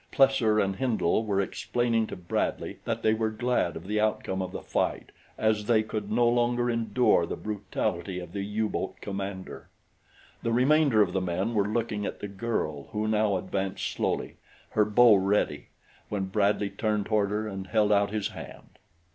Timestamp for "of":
3.75-3.85, 4.41-4.51, 8.19-8.33, 11.03-11.13